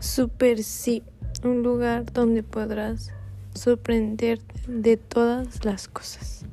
[0.00, 1.02] Super sí,
[1.42, 3.12] un lugar donde podrás
[3.54, 6.44] sorprenderte de todas las cosas.